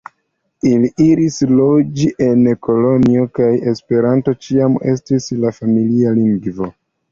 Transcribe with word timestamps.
Ili 0.69 0.87
iris 1.03 1.35
loĝi 1.59 2.07
en 2.29 2.41
Kolonjo 2.69 3.27
kaj 3.37 3.51
Esperanto 3.75 4.35
ĉiam 4.49 4.81
estis 4.95 5.31
la 5.45 5.55
familia 5.61 6.19
lingvo. 6.19 6.75